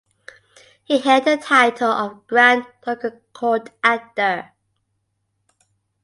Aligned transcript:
He 0.83 0.97
held 0.97 1.25
the 1.25 1.37
title 1.37 1.91
of 1.91 2.25
"Grand 2.25 2.65
Ducal 2.83 3.21
Court 3.33 3.69
Actor". 3.83 4.51